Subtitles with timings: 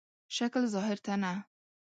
[0.37, 1.33] شکل ظاهر ته نه.